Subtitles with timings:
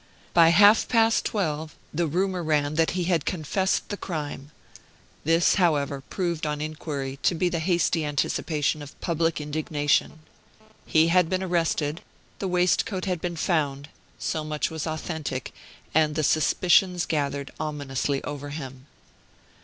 [0.33, 4.49] By half past twelve the rumor ran that he had confessed the crime.
[5.25, 10.17] This, however, proved on inquiry to be the hasty anticipation of public indignation.
[10.87, 12.01] He had been arrested;
[12.39, 15.53] the waistcoat had been found: so much was authentic;
[15.93, 18.87] and the suspicions gathered ominously over him.